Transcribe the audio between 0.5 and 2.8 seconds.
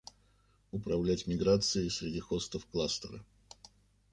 Управлять миграцией среди хостов